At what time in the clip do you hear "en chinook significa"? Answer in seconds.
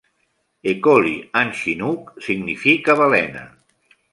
1.41-2.99